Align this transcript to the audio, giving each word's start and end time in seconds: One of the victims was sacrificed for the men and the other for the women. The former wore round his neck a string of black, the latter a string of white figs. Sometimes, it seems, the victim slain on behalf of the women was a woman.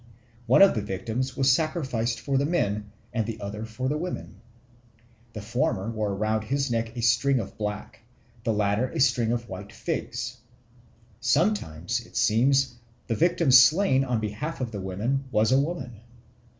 One 0.47 0.63
of 0.63 0.73
the 0.73 0.81
victims 0.81 1.37
was 1.37 1.51
sacrificed 1.51 2.19
for 2.19 2.35
the 2.39 2.45
men 2.47 2.91
and 3.13 3.23
the 3.27 3.39
other 3.39 3.65
for 3.65 3.87
the 3.87 3.99
women. 3.99 4.41
The 5.33 5.43
former 5.43 5.91
wore 5.91 6.15
round 6.15 6.45
his 6.45 6.71
neck 6.71 6.97
a 6.97 7.03
string 7.03 7.37
of 7.39 7.55
black, 7.55 7.99
the 8.43 8.51
latter 8.51 8.89
a 8.89 8.99
string 8.99 9.31
of 9.31 9.47
white 9.47 9.71
figs. 9.71 10.37
Sometimes, 11.19 12.03
it 12.03 12.17
seems, 12.17 12.77
the 13.05 13.13
victim 13.13 13.51
slain 13.51 14.03
on 14.03 14.19
behalf 14.19 14.59
of 14.59 14.71
the 14.71 14.81
women 14.81 15.25
was 15.31 15.51
a 15.51 15.59
woman. 15.61 15.99